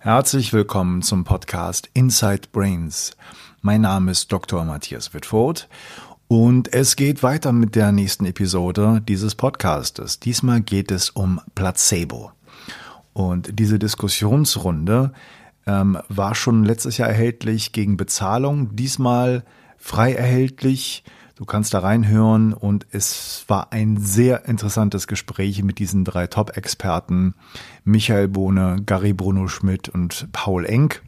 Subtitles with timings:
[0.00, 3.16] Herzlich willkommen zum Podcast Inside Brains.
[3.62, 4.64] Mein Name ist Dr.
[4.64, 5.68] Matthias Wittfurt
[6.28, 10.20] und es geht weiter mit der nächsten Episode dieses Podcastes.
[10.20, 12.30] Diesmal geht es um Placebo.
[13.12, 15.12] Und diese Diskussionsrunde
[15.66, 19.42] ähm, war schon letztes Jahr erhältlich gegen Bezahlung, diesmal
[19.78, 21.02] frei erhältlich.
[21.38, 27.34] Du kannst da reinhören und es war ein sehr interessantes Gespräch mit diesen drei Top-Experten,
[27.84, 31.00] Michael Bohne, Gary Bruno Schmidt und Paul Enck.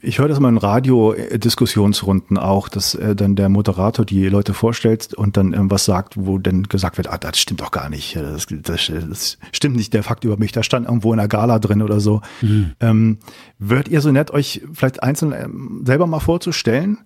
[0.00, 5.12] ich höre das mal in Radio-Diskussionsrunden auch, dass äh, dann der Moderator die Leute vorstellt
[5.12, 8.46] und dann irgendwas sagt, wo dann gesagt wird, ah, das stimmt doch gar nicht, das,
[8.48, 11.82] das, das stimmt nicht, der Fakt über mich, da stand irgendwo in der Gala drin
[11.82, 12.22] oder so.
[12.40, 12.72] Mhm.
[12.80, 13.18] Ähm,
[13.58, 16.98] würdet ihr so nett, euch vielleicht einzeln ähm, selber mal vorzustellen?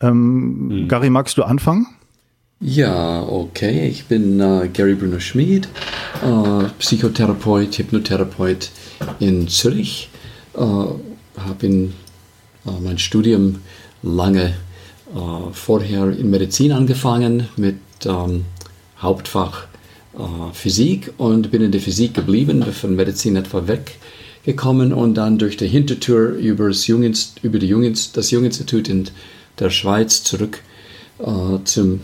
[0.00, 0.88] Ähm, mhm.
[0.88, 1.86] Gary, magst du anfangen?
[2.60, 3.86] Ja, okay.
[3.88, 5.68] Ich bin äh, Gary Bruno Schmid,
[6.24, 8.70] äh, Psychotherapeut, Hypnotherapeut
[9.20, 10.10] in Zürich.
[10.58, 11.88] Äh, Habe äh,
[12.80, 13.60] mein Studium
[14.02, 14.54] lange
[15.14, 18.44] äh, vorher in Medizin angefangen mit ähm,
[19.00, 19.68] Hauptfach
[20.14, 25.56] äh, Physik und bin in der Physik geblieben, von Medizin etwa weggekommen und dann durch
[25.56, 29.08] die Hintertür über das, Junginst über die Junginst das Junginstitut in
[29.60, 30.62] der Schweiz zurück
[31.64, 32.00] zum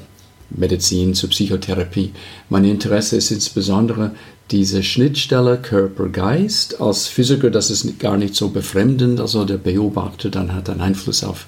[0.54, 2.12] Medizin, zur Psychotherapie.
[2.48, 4.12] Mein Interesse ist insbesondere
[4.50, 6.81] diese Schnittstelle Körper-Geist.
[6.81, 9.20] Als Physiker, das ist gar nicht so befremdend.
[9.20, 11.47] Also der Beobachter dann hat einen Einfluss auf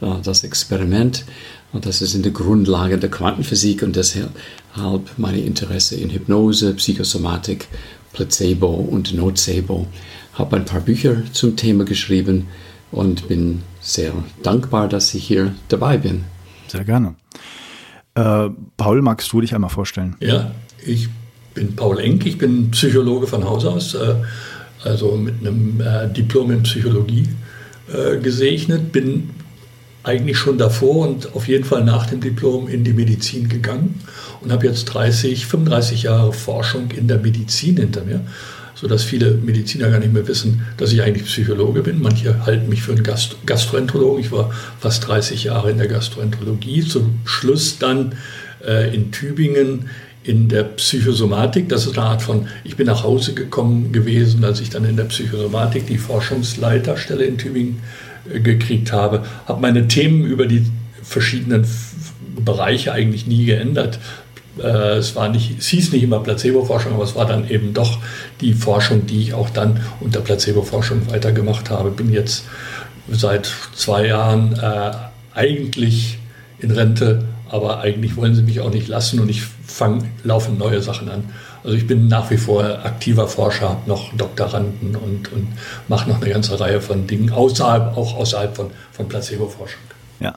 [0.00, 1.24] äh, das Experiment.
[1.72, 4.30] Und das ist in der Grundlage der Quantenphysik und deshalb
[5.16, 7.68] meine Interesse in Hypnose, Psychosomatik,
[8.12, 9.86] Placebo und Nocebo.
[10.34, 12.46] Habe ein paar Bücher zum Thema geschrieben
[12.92, 14.12] und bin sehr
[14.42, 16.24] dankbar, dass ich hier dabei bin.
[16.68, 17.14] Sehr gerne.
[18.16, 20.16] Äh, Paul, magst du dich einmal vorstellen?
[20.20, 20.50] Ja,
[20.84, 21.08] ich
[21.54, 24.14] bin Paul Enk, ich bin Psychologe von Haus aus, äh,
[24.82, 27.28] also mit einem äh, Diplom in Psychologie
[27.92, 29.30] äh, gesegnet, bin
[30.02, 34.00] eigentlich schon davor und auf jeden Fall nach dem Diplom in die Medizin gegangen
[34.40, 38.20] und habe jetzt 30, 35 Jahre Forschung in der Medizin hinter mir
[38.76, 42.00] sodass viele Mediziner gar nicht mehr wissen, dass ich eigentlich Psychologe bin.
[42.00, 44.20] Manche halten mich für einen Gast Gastroenterologen.
[44.20, 46.82] Ich war fast 30 Jahre in der Gastroenterologie.
[46.82, 48.14] Zum Schluss dann
[48.64, 49.88] äh, in Tübingen
[50.22, 51.70] in der Psychosomatik.
[51.70, 54.96] Das ist eine Art von, ich bin nach Hause gekommen gewesen, als ich dann in
[54.96, 57.80] der Psychosomatik die Forschungsleiterstelle in Tübingen
[58.30, 59.24] äh, gekriegt habe.
[59.46, 60.66] Habe meine Themen über die
[61.02, 61.66] verschiedenen
[62.44, 64.00] Bereiche eigentlich nie geändert.
[64.58, 67.98] Äh, es, war nicht, es hieß nicht immer Placebo-Forschung, aber es war dann eben doch
[68.40, 71.90] die Forschung, die ich auch dann unter Placebo-Forschung weitergemacht habe.
[71.90, 72.44] Bin jetzt
[73.08, 74.92] seit zwei Jahren äh,
[75.34, 76.18] eigentlich
[76.58, 80.82] in Rente, aber eigentlich wollen sie mich auch nicht lassen und ich fange laufen neue
[80.82, 81.24] Sachen an.
[81.62, 85.48] Also ich bin nach wie vor aktiver Forscher, habe noch Doktoranden und, und
[85.88, 89.80] mache noch eine ganze Reihe von Dingen, außerhalb, auch außerhalb von, von Placebo-Forschung.
[90.20, 90.34] Ja.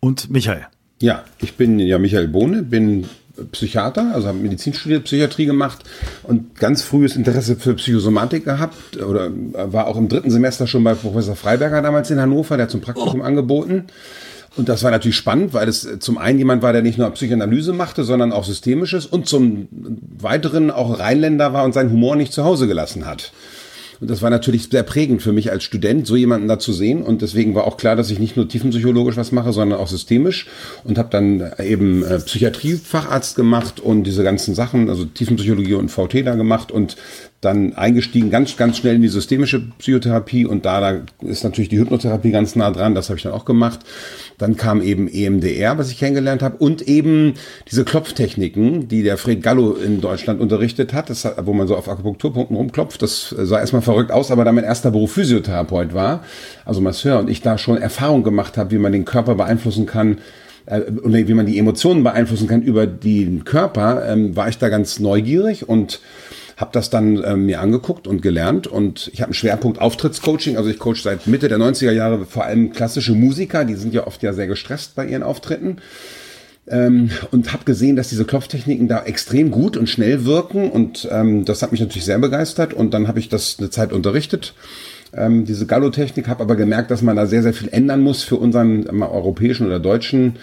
[0.00, 0.66] Und Michael.
[1.00, 3.08] Ja, ich bin ja Michael Bohne, bin
[3.52, 5.84] Psychiater, also habe Medizin studiert, Psychiatrie gemacht
[6.22, 10.94] und ganz frühes Interesse für Psychosomatik gehabt oder war auch im dritten Semester schon bei
[10.94, 13.24] Professor Freiberger damals in Hannover, der hat zum Praktikum oh.
[13.24, 13.86] angeboten
[14.56, 17.72] Und das war natürlich spannend, weil es zum einen jemand war, der nicht nur Psychoanalyse
[17.72, 22.44] machte, sondern auch Systemisches und zum weiteren auch Rheinländer war und seinen Humor nicht zu
[22.44, 23.32] Hause gelassen hat.
[24.00, 27.02] Und das war natürlich sehr prägend für mich als Student, so jemanden da zu sehen.
[27.02, 30.46] Und deswegen war auch klar, dass ich nicht nur tiefenpsychologisch was mache, sondern auch systemisch.
[30.84, 36.26] Und habe dann eben äh, Psychiatriefacharzt gemacht und diese ganzen Sachen, also Tiefenpsychologie und VT
[36.26, 36.96] da gemacht und
[37.44, 41.78] dann eingestiegen ganz, ganz schnell in die systemische Psychotherapie und da, da ist natürlich die
[41.78, 43.80] Hypnotherapie ganz nah dran, das habe ich dann auch gemacht.
[44.38, 47.34] Dann kam eben EMDR, was ich kennengelernt habe und eben
[47.70, 51.88] diese Klopftechniken, die der Fred Gallo in Deutschland unterrichtet hat, das, wo man so auf
[51.88, 53.02] Akupunkturpunkten rumklopft.
[53.02, 56.24] Das sah erstmal verrückt aus, aber da mein erster Beruf Physiotherapeut war,
[56.64, 60.18] also Masseur, und ich da schon Erfahrung gemacht habe, wie man den Körper beeinflussen kann,
[60.66, 64.68] äh, oder wie man die Emotionen beeinflussen kann über den Körper, ähm, war ich da
[64.68, 66.00] ganz neugierig und
[66.56, 68.66] habe das dann äh, mir angeguckt und gelernt.
[68.66, 70.56] Und ich habe einen Schwerpunkt Auftrittscoaching.
[70.56, 74.06] Also ich coach seit Mitte der 90er Jahre vor allem klassische Musiker, die sind ja
[74.06, 75.78] oft ja sehr gestresst bei ihren Auftritten.
[76.66, 80.70] Ähm, und habe gesehen, dass diese Klopftechniken da extrem gut und schnell wirken.
[80.70, 82.72] Und ähm, das hat mich natürlich sehr begeistert.
[82.72, 84.54] Und dann habe ich das eine Zeit unterrichtet
[85.16, 88.36] ähm, diese Gallo-Technik, habe aber gemerkt, dass man da sehr, sehr viel ändern muss für
[88.36, 90.36] unseren mal, europäischen oder deutschen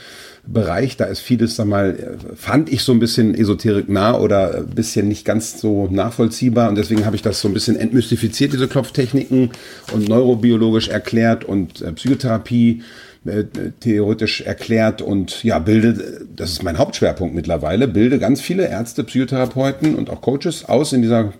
[0.45, 0.97] Bereich.
[0.97, 5.07] Da ist vieles, sag mal, fand ich so ein bisschen esoterik nah oder ein bisschen
[5.07, 6.69] nicht ganz so nachvollziehbar.
[6.69, 9.51] Und deswegen habe ich das so ein bisschen entmystifiziert, diese Klopftechniken
[9.93, 12.81] und neurobiologisch erklärt und äh, Psychotherapie
[13.23, 13.43] äh,
[13.79, 19.93] theoretisch erklärt und ja, bilde, das ist mein Hauptschwerpunkt mittlerweile, bilde ganz viele Ärzte, Psychotherapeuten
[19.93, 21.33] und auch Coaches aus in dieser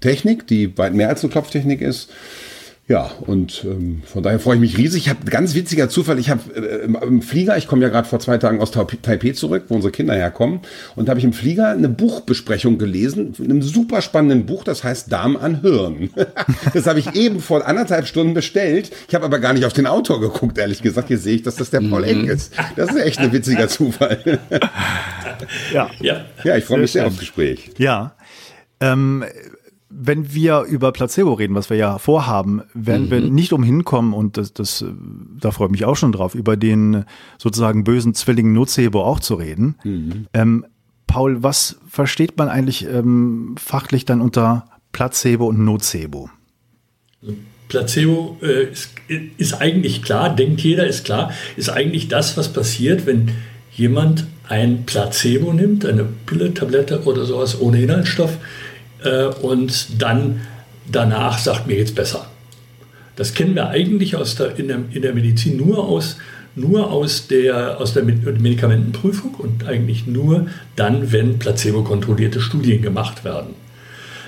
[0.00, 2.08] Technik, die weit mehr als eine Klopftechnik ist.
[2.88, 5.02] Ja, und ähm, von daher freue ich mich riesig.
[5.02, 6.18] Ich habe ganz witziger Zufall.
[6.18, 9.64] Ich habe äh, im Flieger, ich komme ja gerade vor zwei Tagen aus Taipei zurück,
[9.68, 10.60] wo unsere Kinder herkommen,
[10.96, 15.12] und habe ich im Flieger eine Buchbesprechung gelesen, in einem super spannenden Buch, das heißt
[15.12, 16.08] Darm an Hirn.
[16.72, 18.90] das habe ich eben vor anderthalb Stunden bestellt.
[19.06, 21.08] Ich habe aber gar nicht auf den Autor geguckt, ehrlich gesagt.
[21.08, 22.54] Hier sehe ich, dass das der Paul Eng ist.
[22.76, 24.38] Das ist echt ein witziger Zufall.
[25.74, 25.90] ja.
[26.00, 27.70] ja, ja, ich freue mich sehr aufs Gespräch.
[27.76, 28.14] Ja.
[28.80, 29.24] Ähm,
[29.90, 33.10] wenn wir über Placebo reden, was wir ja vorhaben, werden mhm.
[33.10, 34.84] wir nicht umhin kommen, und das, das,
[35.40, 37.04] da freue ich mich auch schon drauf, über den
[37.38, 39.76] sozusagen bösen Zwilling Nocebo auch zu reden.
[39.84, 40.26] Mhm.
[40.34, 40.66] Ähm,
[41.06, 46.28] Paul, was versteht man eigentlich ähm, fachlich dann unter Placebo und Nocebo?
[47.68, 48.90] Placebo äh, ist,
[49.38, 53.30] ist eigentlich klar, denkt jeder, ist klar, ist eigentlich das, was passiert, wenn
[53.72, 58.38] jemand ein Placebo nimmt, eine Pille, Tablette oder sowas ohne Inhaltsstoff,
[59.04, 60.40] äh, und dann
[60.90, 62.26] danach sagt mir jetzt besser.
[63.16, 66.18] Das kennen wir eigentlich aus der, in, der, in der Medizin nur aus,
[66.54, 70.46] nur aus der, aus der Medikamentenprüfung und eigentlich nur
[70.76, 73.54] dann, wenn placebo-kontrollierte Studien gemacht werden.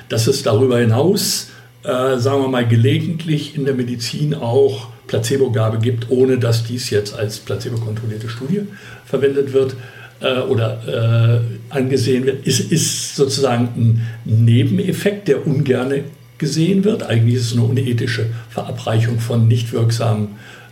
[0.09, 1.51] Dass es darüber hinaus,
[1.85, 7.15] äh, sagen wir mal, gelegentlich in der Medizin auch Placebogabe gibt, ohne dass dies jetzt
[7.15, 8.63] als placebo-kontrollierte Studie
[9.05, 9.75] verwendet wird,
[10.21, 11.41] äh, oder
[11.71, 15.93] äh, angesehen wird, ist, ist sozusagen ein Nebeneffekt, der ungern
[16.39, 17.03] gesehen wird.
[17.03, 20.29] Eigentlich ist es eine unethische Verabreichung von nicht wirksamen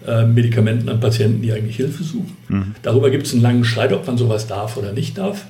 [0.06, 2.36] äh, Medikamenten an Patienten, die eigentlich Hilfe suchen.
[2.48, 2.74] Mhm.
[2.82, 5.44] Darüber gibt es einen langen Streit, ob man sowas darf oder nicht darf.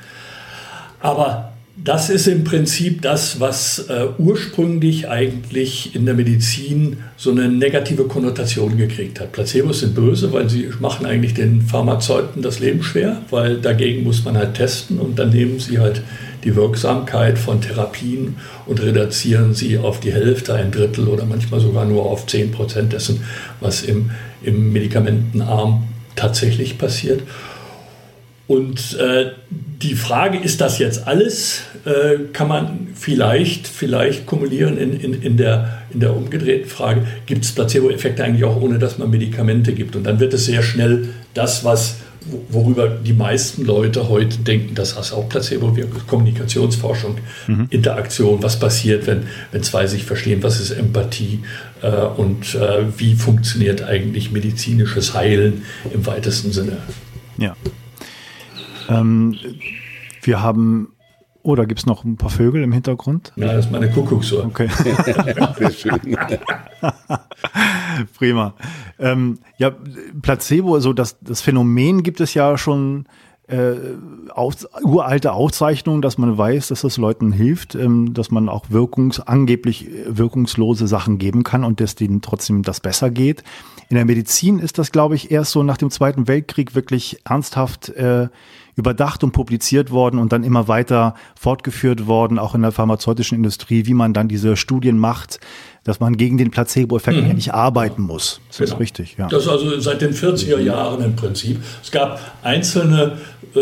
[1.00, 1.52] Aber
[1.84, 8.04] das ist im Prinzip das, was äh, ursprünglich eigentlich in der Medizin so eine negative
[8.04, 9.32] Konnotation gekriegt hat.
[9.32, 14.24] Placebos sind böse, weil sie machen eigentlich den Pharmazeuten das Leben schwer, weil dagegen muss
[14.24, 16.02] man halt testen und dann nehmen sie halt
[16.44, 18.36] die Wirksamkeit von Therapien
[18.66, 22.92] und reduzieren sie auf die Hälfte, ein Drittel oder manchmal sogar nur auf 10 Prozent
[22.92, 23.22] dessen,
[23.60, 24.10] was im,
[24.42, 25.84] im Medikamentenarm
[26.16, 27.22] tatsächlich passiert.
[28.48, 34.98] Und äh, die Frage, ist das jetzt alles, äh, kann man vielleicht, vielleicht kumulieren in,
[34.98, 39.10] in, in, der, in der umgedrehten Frage, gibt es Placebo-Effekte eigentlich auch ohne, dass man
[39.10, 39.96] Medikamente gibt?
[39.96, 41.98] Und dann wird es sehr schnell das, was
[42.50, 47.66] worüber die meisten Leute heute denken, dass das auch Placebo wirkt, Kommunikationsforschung, mhm.
[47.70, 51.40] Interaktion, was passiert, wenn, wenn zwei sich verstehen, was ist Empathie
[51.82, 55.62] äh, und äh, wie funktioniert eigentlich medizinisches Heilen
[55.92, 56.78] im weitesten Sinne.
[57.36, 57.54] Ja.
[58.88, 59.36] Ähm,
[60.22, 60.94] wir haben,
[61.42, 63.32] oh, da gibt es noch ein paar Vögel im Hintergrund.
[63.36, 64.44] Ja, das ist meine Kuckucksuhr.
[64.44, 64.68] Okay.
[68.18, 68.54] Prima.
[68.98, 69.72] Ähm, ja,
[70.22, 73.06] Placebo, also das, das Phänomen gibt es ja schon
[73.48, 73.76] äh,
[74.30, 79.20] aus, uralte Aufzeichnungen, dass man weiß, dass das Leuten hilft, ähm, dass man auch wirkungs,
[79.20, 83.42] angeblich wirkungslose Sachen geben kann und dass denen trotzdem das besser geht.
[83.88, 87.88] In der Medizin ist das, glaube ich, erst so nach dem Zweiten Weltkrieg wirklich ernsthaft
[87.90, 88.28] äh,
[88.78, 93.86] überdacht und publiziert worden und dann immer weiter fortgeführt worden, auch in der pharmazeutischen Industrie,
[93.86, 95.40] wie man dann diese Studien macht,
[95.82, 97.30] dass man gegen den Placebo-Effekt mhm.
[97.30, 98.40] eigentlich arbeiten muss.
[98.48, 98.72] Das genau.
[98.72, 99.26] ist richtig, ja.
[99.26, 101.60] Das ist also seit den 40er Jahren im Prinzip.
[101.82, 103.18] Es gab einzelne
[103.56, 103.60] äh,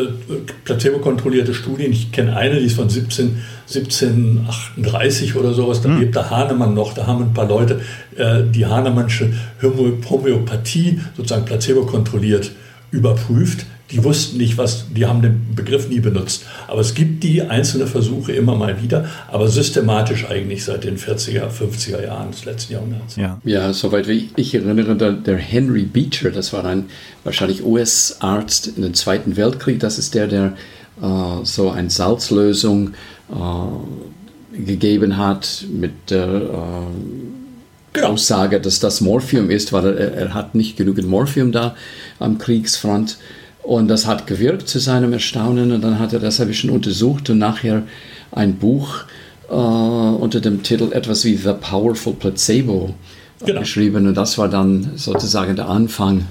[0.64, 1.92] placebo-kontrollierte Studien.
[1.92, 3.42] Ich kenne eine, die ist von 17,
[3.74, 5.80] 1738 oder sowas.
[5.80, 6.00] Da mhm.
[6.00, 6.92] lebt der Hahnemann noch.
[6.92, 7.80] Da haben ein paar Leute
[8.16, 9.32] äh, die Hahnemannsche
[9.62, 12.52] Homöopathie sozusagen placebo-kontrolliert
[12.90, 16.44] überprüft die wussten nicht, was, die haben den Begriff nie benutzt.
[16.66, 21.48] Aber es gibt die einzelne Versuche immer mal wieder, aber systematisch eigentlich seit den 40er,
[21.48, 23.16] 50er Jahren des letzten Jahrhunderts.
[23.16, 26.86] Ja, ja soweit wie ich erinnere, der Henry Beecher, das war ein
[27.22, 30.56] wahrscheinlich US-Arzt in den Zweiten Weltkrieg, das ist der, der
[31.00, 32.94] äh, so eine Salzlösung
[33.30, 36.48] äh, gegeben hat mit der äh,
[37.92, 38.08] genau.
[38.08, 41.76] Aussage, dass das Morphium ist, weil er, er hat nicht genügend Morphium da
[42.18, 43.18] am Kriegsfront.
[43.66, 45.72] Und das hat gewirkt zu seinem Erstaunen.
[45.72, 47.82] Und dann hat er das ein bisschen untersucht und nachher
[48.30, 49.04] ein Buch
[49.50, 52.94] äh, unter dem Titel etwas wie The Powerful Placebo
[53.44, 53.60] genau.
[53.60, 54.06] geschrieben.
[54.06, 56.26] Und das war dann sozusagen der Anfang.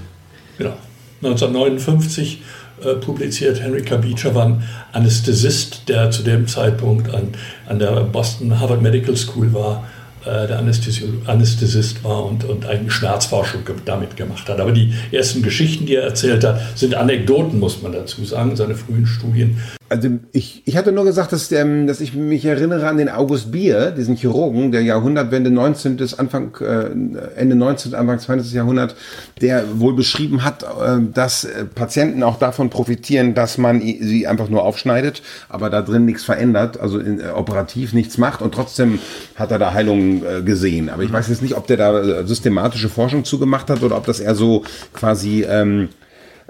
[0.57, 0.77] Genau.
[1.23, 2.41] 1959
[2.81, 3.97] äh, publiziert Henry K.
[3.97, 4.63] Beecher, war ein
[4.93, 7.33] Anästhesist, der zu dem Zeitpunkt an,
[7.67, 9.85] an der Boston Harvard Medical School war
[10.23, 14.59] äh, der Anästhesist war und, und eigentlich Schmerzforschung damit gemacht hat.
[14.59, 18.75] Aber die ersten Geschichten, die er erzählt hat, sind Anekdoten, muss man dazu sagen, seine
[18.75, 19.59] frühen Studien.
[19.87, 23.51] Also ich, ich hatte nur gesagt, dass, ähm, dass ich mich erinnere an den August
[23.51, 25.99] Bier, diesen Chirurgen der Jahrhundertwende 19.
[26.17, 27.93] Anfang, äh, Ende 19.
[27.93, 28.51] Anfang 20.
[28.51, 28.95] Jahrhundert,
[29.41, 34.49] der wohl beschrieben hat, äh, dass äh, Patienten auch davon profitieren, dass man sie einfach
[34.49, 38.97] nur aufschneidet, aber da drin nichts verändert, also in, äh, operativ nichts macht und trotzdem
[39.35, 40.89] hat er da Heilungen äh, gesehen.
[40.89, 44.07] Aber ich weiß jetzt nicht, ob der da äh, systematische Forschung zugemacht hat oder ob
[44.07, 44.63] das eher so
[44.93, 45.89] quasi ähm,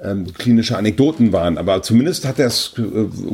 [0.02, 1.58] ähm, klinische Anekdoten waren.
[1.58, 2.82] Aber zumindest hat er es äh,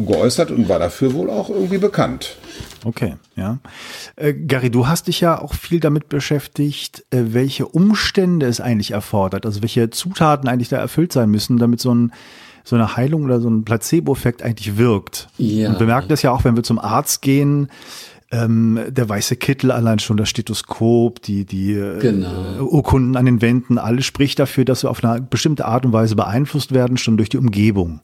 [0.06, 2.36] geäußert und war dafür wohl auch irgendwie bekannt.
[2.84, 3.60] Okay, ja.
[4.16, 8.92] Äh, Gary, du hast dich ja auch viel damit beschäftigt, äh, welche Umstände es eigentlich
[8.92, 12.12] erfordert, also welche Zutaten eigentlich da erfüllt sein müssen, damit so ein
[12.64, 15.30] so eine Heilung oder so ein Placebo-Effekt eigentlich wirkt.
[15.38, 15.70] Ja.
[15.70, 17.70] Und wir merken das ja auch, wenn wir zum Arzt gehen,
[18.32, 22.58] ähm, der weiße Kittel, allein schon das Stethoskop, die, die äh, genau.
[22.58, 25.94] äh, Urkunden an den Wänden, alles spricht dafür, dass wir auf eine bestimmte Art und
[25.94, 28.00] Weise beeinflusst werden, schon durch die Umgebung.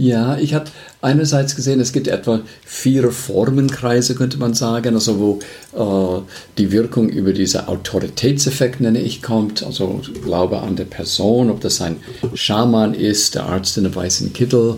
[0.00, 0.66] Ja, ich habe
[1.02, 5.40] einerseits gesehen, es gibt etwa vier Formenkreise, könnte man sagen, also
[5.74, 6.22] wo äh,
[6.56, 9.64] die Wirkung über diesen Autoritätseffekt, nenne ich, kommt.
[9.64, 11.96] Also Glaube an der Person, ob das ein
[12.34, 14.76] Schaman ist, der Arzt in einem weißen Kittel,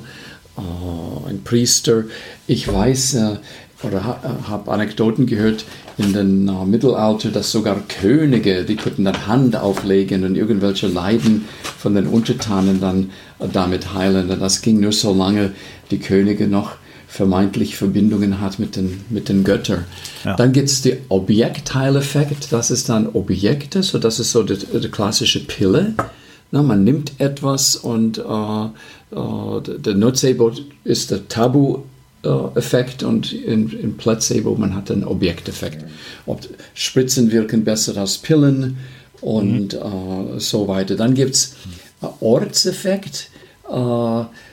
[0.56, 2.04] äh, ein Priester.
[2.46, 3.36] Ich weiß, äh,
[3.82, 4.04] oder
[4.48, 5.64] habe Anekdoten gehört
[5.96, 11.46] in dem uh, Mittelalter, dass sogar Könige, die konnten dann Hand auflegen und irgendwelche Leiden
[11.78, 14.30] von den Untertanen dann uh, damit heilen.
[14.30, 15.52] Und das ging nur so lange
[15.90, 16.72] die Könige noch
[17.08, 19.84] vermeintlich Verbindungen hat mit den, mit den Göttern.
[20.24, 20.36] Ja.
[20.36, 24.88] Dann gibt es den Objektheileffekt, das ist dann Objekte, so das ist so die, die
[24.88, 25.94] klassische Pille.
[26.52, 28.70] Na, man nimmt etwas und uh,
[29.12, 30.52] uh, der Nocebo
[30.84, 31.78] ist der Tabu äh,
[32.54, 35.84] Effekt und in, in Placebo man hat einen Objekteffekt.
[36.26, 36.40] Ob
[36.74, 38.76] Spritzen wirken besser als Pillen
[39.20, 40.36] und mhm.
[40.36, 40.96] äh, so weiter.
[40.96, 41.54] Dann gibt es
[42.02, 43.30] äh, Ortseffekt.
[43.68, 43.74] Äh,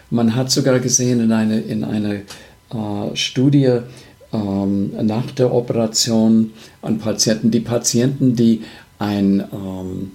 [0.10, 2.22] man hat sogar gesehen in einer in eine,
[2.70, 3.80] äh, Studie
[4.34, 8.62] ähm, nach der Operation an Patienten, die Patienten, die
[9.00, 10.12] einen ähm,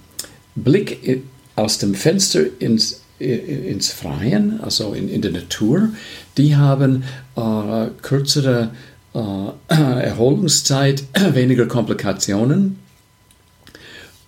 [0.55, 1.23] Blick
[1.55, 5.89] aus dem Fenster ins ins Freien, also in, in der Natur,
[6.37, 7.03] die haben
[7.35, 8.71] äh, kürzere
[9.13, 9.19] äh,
[9.67, 11.03] Erholungszeit,
[11.33, 12.79] weniger Komplikationen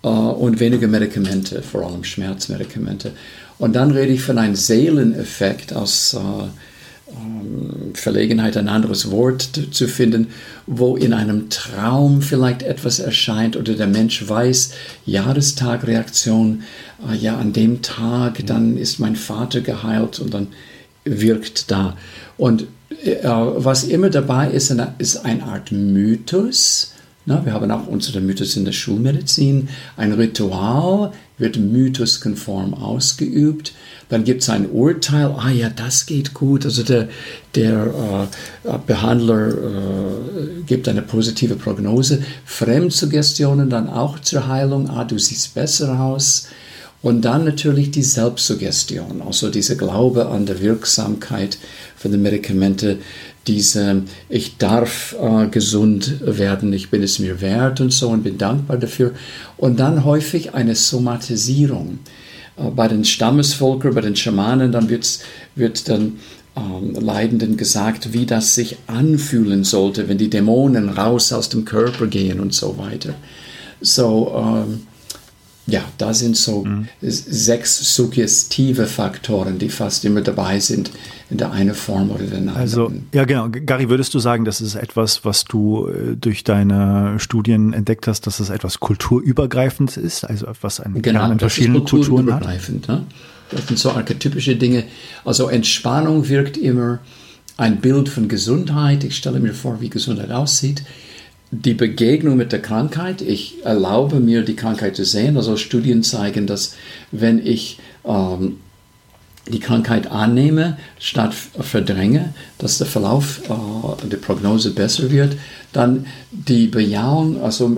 [0.03, 3.13] äh, und weniger Medikamente, vor allem Schmerzmedikamente.
[3.57, 6.47] Und dann rede ich von einem Seeleneffekt aus äh,
[7.93, 10.27] Verlegenheit, ein anderes Wort zu finden,
[10.67, 14.71] wo in einem Traum vielleicht etwas erscheint oder der Mensch weiß,
[15.05, 16.63] Jahrestagreaktion,
[17.09, 20.47] äh, ja, an dem Tag, dann ist mein Vater geheilt und dann
[21.03, 21.97] wirkt da.
[22.37, 22.67] Und
[23.03, 26.94] äh, was immer dabei ist, ist eine Art Mythos.
[27.27, 29.69] Na, wir haben auch unsere Mythos in der Schulmedizin.
[29.97, 33.73] Ein Ritual wird mythoskonform ausgeübt.
[34.09, 36.65] Dann gibt es ein Urteil, ah ja, das geht gut.
[36.65, 37.09] Also der,
[37.55, 38.27] der
[38.63, 42.21] äh, Behandler äh, gibt eine positive Prognose.
[42.45, 46.47] Fremdsuggestionen dann auch zur Heilung, ah, du siehst besser aus.
[47.05, 51.59] Und dann natürlich die Selbstsuggestion, also dieser Glaube an der Wirksamkeit
[51.95, 52.97] von den Medikamenten,
[53.45, 58.39] diese ich darf äh, gesund werden, ich bin es mir wert und so und bin
[58.39, 59.11] dankbar dafür.
[59.55, 61.99] Und dann häufig eine Somatisierung.
[62.57, 65.19] Äh, bei den Stammesvölkern, bei den Schamanen, dann wird's,
[65.53, 66.13] wird dann
[66.57, 72.07] ähm, Leidenden gesagt, wie das sich anfühlen sollte, wenn die Dämonen raus aus dem Körper
[72.07, 73.13] gehen und so weiter.
[73.79, 74.87] So, ähm,
[75.67, 76.87] ja, da sind so mhm.
[77.01, 80.91] sechs suggestive Faktoren, die fast immer dabei sind
[81.31, 82.57] in der einen Form oder der anderen.
[82.57, 83.49] Also, ja, genau.
[83.49, 88.27] Gary, würdest du sagen, das ist etwas, was du äh, durch deine Studien entdeckt hast,
[88.27, 92.45] dass es etwas kulturübergreifend ist, also was einen genau, Kern in verschiedenen Kulturen hat?
[92.87, 93.05] Ne?
[93.49, 94.83] Das sind so archetypische Dinge.
[95.23, 96.99] Also Entspannung wirkt immer
[97.57, 99.03] ein Bild von Gesundheit.
[99.03, 100.83] Ich stelle mir vor, wie Gesundheit aussieht
[101.63, 103.21] die Begegnung mit der Krankheit.
[103.21, 105.37] Ich erlaube mir, die Krankheit zu sehen.
[105.37, 106.75] Also Studien zeigen, dass
[107.11, 108.57] wenn ich ähm,
[109.47, 115.37] die Krankheit annehme, statt verdränge, dass der Verlauf äh, der Prognose besser wird,
[115.71, 117.77] dann die Bejahung, also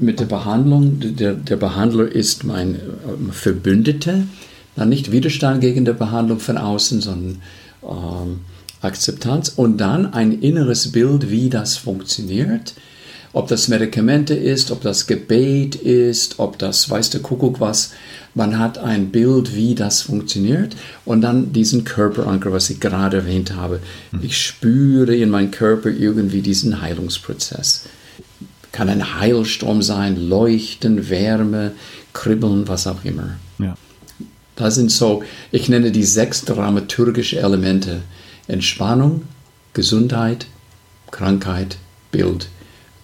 [0.00, 2.78] mit der Behandlung, der, der Behandler ist mein äh,
[3.32, 4.22] Verbündeter,
[4.74, 7.42] dann nicht Widerstand gegen die Behandlung von außen, sondern
[7.82, 8.40] ähm,
[8.80, 12.74] Akzeptanz und dann ein inneres Bild, wie das funktioniert
[13.36, 17.92] ob das Medikamente ist, ob das Gebet ist, ob das weiß der Kuckuck was.
[18.32, 20.74] Man hat ein Bild, wie das funktioniert
[21.04, 23.80] und dann diesen Körperanker, was ich gerade erwähnt habe.
[24.12, 24.20] Hm.
[24.22, 27.84] Ich spüre in meinem Körper irgendwie diesen Heilungsprozess.
[28.72, 31.72] Kann ein Heilstrom sein, Leuchten, Wärme,
[32.14, 33.36] Kribbeln, was auch immer.
[33.58, 33.74] Ja.
[34.54, 38.00] Das sind so, ich nenne die sechs dramaturgische Elemente.
[38.48, 39.24] Entspannung,
[39.74, 40.46] Gesundheit,
[41.10, 41.76] Krankheit,
[42.10, 42.48] Bild,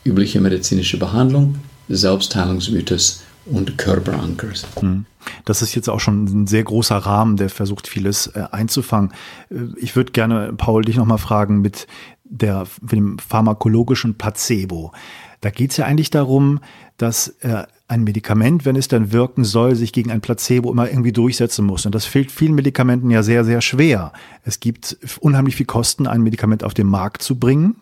[0.04, 1.56] übliche medizinische Behandlung,
[1.88, 4.66] Selbstheilungsmythos und Körperankers.
[4.80, 5.06] Hm.
[5.44, 9.12] Das ist jetzt auch schon ein sehr großer Rahmen, der versucht, vieles äh, einzufangen.
[9.50, 11.86] Äh, ich würde gerne, Paul, dich nochmal fragen mit,
[12.24, 14.92] der, mit dem pharmakologischen Placebo.
[15.40, 16.60] Da geht es ja eigentlich darum,
[16.98, 21.12] dass äh, ein Medikament, wenn es dann wirken soll, sich gegen ein Placebo immer irgendwie
[21.12, 21.84] durchsetzen muss.
[21.84, 24.12] Und das fällt vielen Medikamenten ja sehr, sehr schwer.
[24.44, 27.76] Es gibt unheimlich viel Kosten, ein Medikament auf den Markt zu bringen.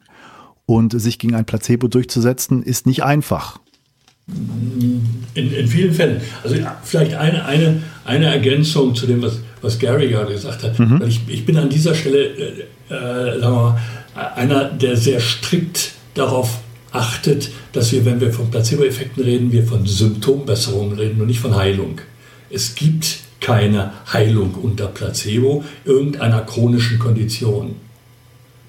[0.70, 3.58] Und sich gegen ein Placebo durchzusetzen, ist nicht einfach.
[4.28, 6.20] In, in vielen Fällen.
[6.44, 10.78] Also vielleicht eine, eine, eine Ergänzung zu dem, was, was Gary gerade gesagt hat.
[10.78, 11.02] Mhm.
[11.08, 13.80] Ich, ich bin an dieser Stelle, äh, äh, sagen wir mal,
[14.36, 16.60] einer, der sehr strikt darauf
[16.92, 21.56] achtet, dass wir, wenn wir von Placebo-Effekten reden, wir von Symptombesserung reden und nicht von
[21.56, 22.00] Heilung.
[22.48, 27.74] Es gibt keine Heilung unter Placebo irgendeiner chronischen Kondition.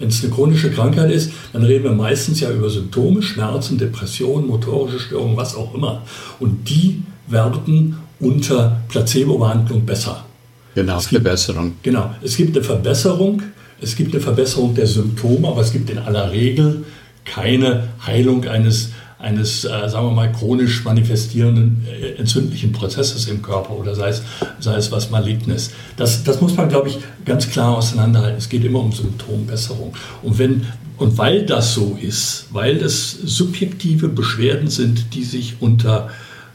[0.02, 4.48] Wenn es eine chronische Krankheit ist, dann reden wir meistens ja über Symptome, Schmerzen, Depressionen,
[4.48, 6.02] motorische Störungen, was auch immer.
[6.40, 10.26] Und die werden unter Placebo-Behandlung besser.
[10.74, 11.74] Genau, es gibt, Verbesserung.
[11.84, 13.44] Genau, es gibt eine Verbesserung,
[13.80, 16.84] es gibt eine Verbesserung der Symptome, aber es gibt in aller Regel
[17.24, 23.72] keine Heilung eines eines, äh, sagen wir mal, chronisch manifestierenden äh, entzündlichen Prozesses im Körper
[23.72, 24.24] oder sei es,
[24.60, 25.72] sei es was Malignes.
[25.96, 28.38] Das, das muss man, glaube ich, ganz klar auseinanderhalten.
[28.38, 29.94] Es geht immer um Symptombesserung.
[30.24, 30.66] Und wenn
[30.98, 36.10] und weil das so ist, weil es subjektive Beschwerden sind, die sich unter,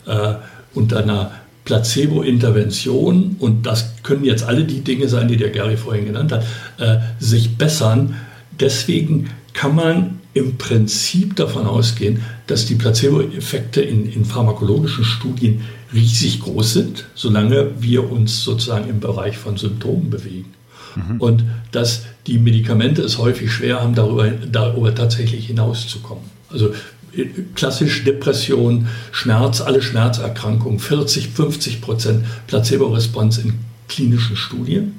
[0.07, 0.35] äh,
[0.73, 1.33] unter einer
[1.65, 6.45] Placebo-Intervention, und das können jetzt alle die Dinge sein, die der Gary vorhin genannt hat,
[6.79, 8.15] äh, sich bessern,
[8.61, 15.63] deswegen kann man im Prinzip davon ausgehen, dass die Placebo-Effekte in, in pharmakologischen Studien
[15.95, 20.53] riesig groß sind, solange wir uns sozusagen im Bereich von Symptomen bewegen.
[20.95, 21.21] Mhm.
[21.21, 26.25] Und dass die Medikamente es häufig schwer haben, darüber, darüber tatsächlich hinauszukommen.
[26.51, 26.75] Also
[27.17, 33.55] äh, klassisch Depression, Schmerz, alle Schmerzerkrankungen, 40, 50 Prozent Placebo-Response in
[33.89, 34.97] klinischen Studien.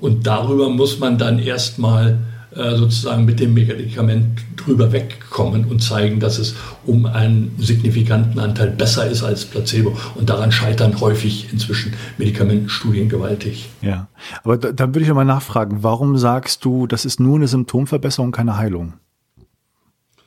[0.00, 2.18] Und darüber muss man dann erstmal
[2.52, 9.06] sozusagen mit dem Medikament drüber wegkommen und zeigen, dass es um einen signifikanten Anteil besser
[9.06, 9.96] ist als Placebo.
[10.16, 13.68] Und daran scheitern häufig inzwischen Medikamentenstudien gewaltig.
[13.82, 14.08] Ja,
[14.42, 18.32] aber da, dann würde ich nochmal nachfragen, warum sagst du, das ist nur eine Symptomverbesserung,
[18.32, 18.94] keine Heilung?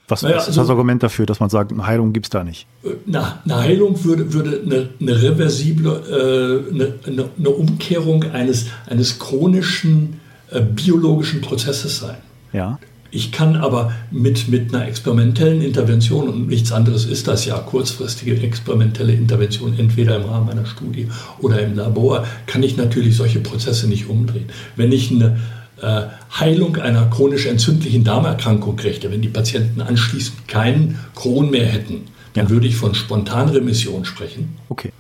[0.07, 2.43] Was, naja, ist das also Argument dafür, dass man sagt, eine Heilung gibt es da
[2.43, 2.67] nicht?
[2.83, 9.17] Äh, na, eine Heilung würde, würde eine, eine reversible, äh, eine, eine Umkehrung eines, eines
[9.17, 10.19] chronischen
[10.54, 12.18] äh, biologischen Prozesses sein.
[12.54, 12.80] Ja.
[13.10, 18.39] Ich kann aber mit, mit einer experimentellen Intervention, und nichts anderes ist das ja, kurzfristige
[18.42, 21.08] experimentelle Intervention, entweder im Rahmen einer Studie
[21.39, 24.46] oder im Labor, kann ich natürlich solche Prozesse nicht umdrehen.
[24.76, 25.39] Wenn ich eine
[25.82, 26.04] äh,
[26.39, 32.46] Heilung einer chronisch entzündlichen Darmerkrankung kriege, wenn die Patienten anschließend keinen Kron mehr hätten, dann
[32.46, 32.50] ja.
[32.52, 34.56] würde ich von Spontanremission sprechen.
[34.70, 34.92] Okay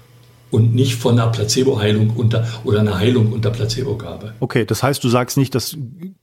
[0.53, 4.33] und nicht von einer Placebo-Heilung unter oder einer Heilung unter Placebo-Gabe.
[4.39, 5.75] Okay, das heißt, du sagst nicht, das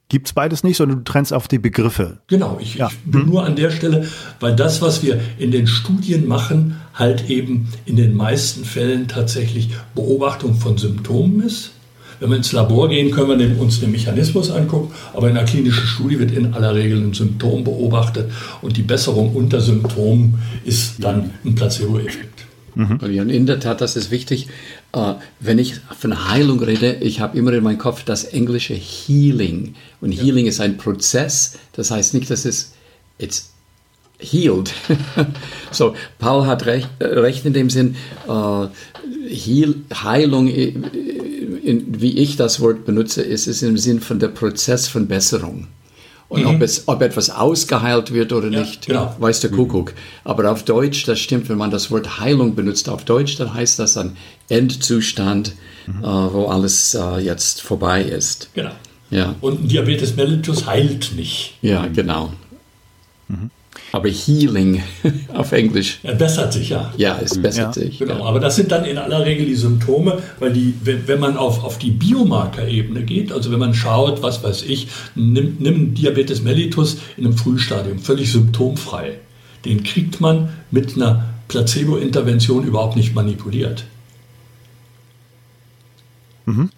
[0.08, 2.18] gibt es beides nicht, sondern du trennst auf die Begriffe.
[2.28, 2.88] Genau, ich, ja.
[2.88, 3.28] ich bin hm.
[3.28, 4.06] nur an der Stelle,
[4.38, 9.70] weil das, was wir in den Studien machen, halt eben in den meisten Fällen tatsächlich
[9.96, 11.72] Beobachtung von Symptomen ist.
[12.20, 15.86] Wenn wir ins Labor gehen, können wir uns den Mechanismus angucken, aber in einer klinischen
[15.86, 18.30] Studie wird in aller Regel ein Symptom beobachtet
[18.62, 22.29] und die Besserung unter Symptomen ist dann ein Placebo-Effekt.
[22.74, 23.30] Mhm.
[23.30, 24.48] in der Tat, das ist wichtig.
[24.94, 29.74] Uh, wenn ich von Heilung rede, ich habe immer in meinem Kopf das englische Healing.
[30.00, 30.22] Und ja.
[30.22, 31.58] Healing ist ein Prozess.
[31.72, 32.72] Das heißt nicht, dass es
[33.18, 33.50] it's
[34.18, 34.72] healed.
[35.70, 37.96] so, Paul hat recht, äh, recht in dem Sinn,
[38.28, 38.68] uh,
[39.28, 44.88] Heal, Heilung, in, wie ich das Wort benutze, ist es im Sinn von der Prozess
[44.88, 45.68] von Besserung.
[46.30, 46.46] Und mhm.
[46.46, 49.14] ob, es, ob etwas ausgeheilt wird oder ja, nicht, genau.
[49.18, 49.92] weiß der Kuckuck.
[49.92, 49.96] Mhm.
[50.22, 53.80] Aber auf Deutsch, das stimmt, wenn man das Wort Heilung benutzt auf Deutsch, dann heißt
[53.80, 54.16] das ein
[54.48, 55.54] Endzustand,
[55.88, 56.04] mhm.
[56.04, 58.48] äh, wo alles äh, jetzt vorbei ist.
[58.54, 58.70] Genau.
[59.10, 59.34] Ja.
[59.40, 61.54] Und Diabetes mellitus heilt nicht.
[61.62, 62.32] Ja, genau.
[63.90, 63.96] Mhm.
[63.96, 64.82] Aber Healing
[65.34, 66.00] auf Englisch.
[66.02, 66.92] Er bessert sich, ja.
[66.96, 67.82] Ja, es bessert ja.
[67.82, 67.98] sich.
[67.98, 68.24] Genau, ja.
[68.24, 71.64] aber das sind dann in aller Regel die Symptome, weil die, wenn, wenn man auf,
[71.64, 76.98] auf die Biomarkerebene geht, also wenn man schaut, was weiß ich, nimm, nimm Diabetes mellitus
[77.16, 79.18] in einem Frühstadium, völlig symptomfrei.
[79.64, 83.84] Den kriegt man mit einer Placebo-Intervention überhaupt nicht manipuliert.
[86.46, 86.70] Mhm.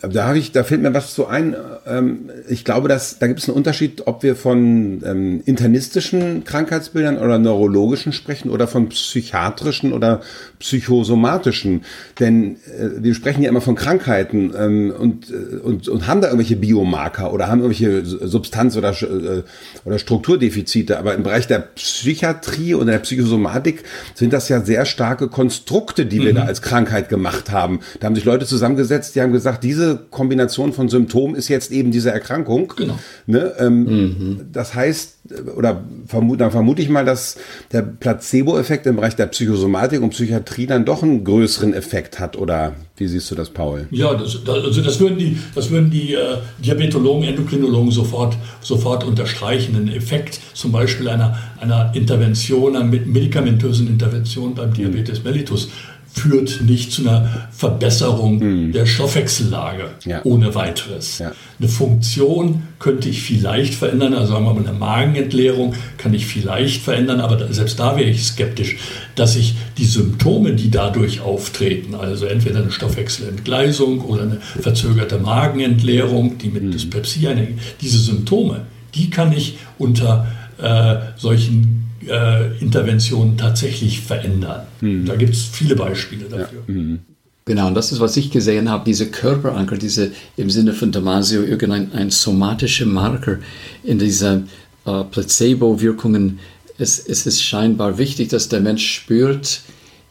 [0.00, 1.54] Da habe ich, da fällt mir was zu ein.
[1.86, 7.18] Ähm, ich glaube, dass da gibt es einen Unterschied, ob wir von ähm, internistischen Krankheitsbildern
[7.18, 10.20] oder neurologischen sprechen oder von psychiatrischen oder
[10.58, 11.84] psychosomatischen.
[12.18, 16.28] Denn äh, wir sprechen ja immer von Krankheiten ähm, und, äh, und, und haben da
[16.28, 19.42] irgendwelche Biomarker oder haben irgendwelche Substanz- oder, äh,
[19.84, 20.98] oder Strukturdefizite.
[20.98, 26.20] Aber im Bereich der Psychiatrie und der Psychosomatik sind das ja sehr starke Konstrukte, die
[26.20, 26.36] wir mhm.
[26.36, 27.80] da als Krankheit gemacht haben.
[27.98, 29.79] Da haben sich Leute zusammengesetzt, die haben gesagt, diese
[30.10, 32.72] Kombination von Symptomen ist jetzt eben diese Erkrankung.
[32.76, 32.98] Genau.
[33.26, 33.52] Ne?
[33.58, 34.40] Ähm, mhm.
[34.52, 35.18] Das heißt,
[35.56, 37.36] oder vermut, dann vermute ich mal, dass
[37.72, 42.36] der Placebo-Effekt im Bereich der Psychosomatik und Psychiatrie dann doch einen größeren Effekt hat.
[42.36, 43.86] Oder wie siehst du das, Paul?
[43.90, 49.76] Ja, das, also das würden die, das würden die äh, Diabetologen, Endokrinologen sofort, sofort unterstreichen.
[49.76, 55.68] Ein Effekt zum Beispiel einer, einer Intervention, einer medikamentösen Intervention beim Diabetes mellitus
[56.12, 58.72] führt nicht zu einer Verbesserung mhm.
[58.72, 60.20] der Stoffwechsellage ja.
[60.24, 61.18] ohne weiteres.
[61.18, 61.32] Ja.
[61.58, 66.82] Eine Funktion könnte ich vielleicht verändern, also sagen wir mal eine Magenentleerung kann ich vielleicht
[66.82, 68.76] verändern, aber selbst da wäre ich skeptisch,
[69.14, 76.38] dass ich die Symptome, die dadurch auftreten, also entweder eine Stoffwechselentgleisung oder eine verzögerte Magenentleerung,
[76.38, 76.72] die mit mhm.
[76.72, 78.62] Dyspepsie einhergeht, diese Symptome,
[78.94, 80.26] die kann ich unter
[80.60, 84.66] äh, solchen äh, Interventionen tatsächlich verändern.
[84.80, 85.06] Mhm.
[85.06, 86.62] Da gibt es viele Beispiele dafür.
[86.66, 86.74] Ja.
[86.74, 87.00] Mhm.
[87.46, 91.42] Genau, und das ist, was ich gesehen habe, diese Körperanker, diese im Sinne von Damasio
[91.42, 93.38] irgendein ein somatischer Marker
[93.82, 94.42] in dieser
[94.86, 96.38] äh, Placebo-Wirkungen.
[96.78, 99.62] Es, es ist scheinbar wichtig, dass der Mensch spürt,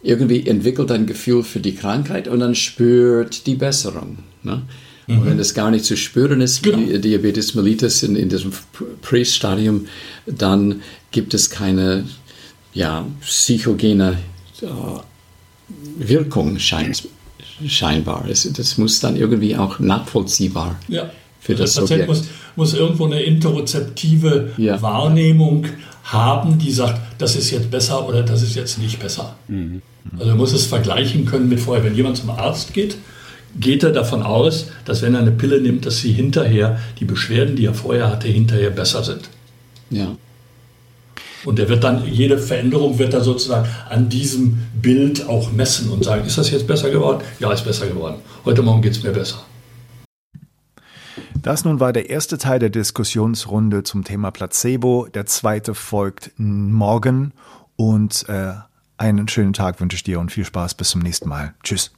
[0.01, 4.19] irgendwie entwickelt ein Gefühl für die Krankheit und dann spürt die Besserung.
[4.43, 4.63] Ne?
[5.09, 5.17] Mhm.
[5.17, 6.97] Und wenn es gar nicht zu spüren ist, genau.
[6.99, 8.51] Diabetes mellitus in, in diesem
[9.01, 9.87] Pre-Stadium,
[10.27, 12.05] dann gibt es keine
[12.73, 14.19] ja, psychogene
[14.61, 14.67] äh,
[15.97, 17.07] Wirkung scheint,
[17.65, 18.25] scheinbar.
[18.29, 21.09] Es, das muss dann irgendwie auch nachvollziehbar ja.
[21.39, 22.23] für das Der Patient muss,
[22.55, 24.79] muss irgendwo eine interozeptive ja.
[24.79, 25.65] Wahrnehmung
[26.03, 29.35] haben, die sagt, das ist jetzt besser oder das ist jetzt nicht besser.
[29.47, 29.81] Mhm.
[30.17, 31.83] Also er muss es vergleichen können mit vorher.
[31.83, 32.97] Wenn jemand zum Arzt geht,
[33.59, 37.55] geht er davon aus, dass wenn er eine Pille nimmt, dass sie hinterher, die Beschwerden,
[37.55, 39.29] die er vorher hatte, hinterher besser sind.
[39.89, 40.15] Ja.
[41.45, 46.03] Und er wird dann, jede Veränderung wird er sozusagen an diesem Bild auch messen und
[46.03, 47.23] sagen, ist das jetzt besser geworden?
[47.39, 48.17] Ja, ist besser geworden.
[48.43, 49.45] Heute Morgen geht es mir besser.
[51.41, 55.07] Das nun war der erste Teil der Diskussionsrunde zum Thema Placebo.
[55.13, 57.31] Der zweite folgt morgen
[57.77, 58.53] und äh,
[58.97, 61.53] einen schönen Tag wünsche ich dir und viel Spaß bis zum nächsten Mal.
[61.63, 61.91] Tschüss.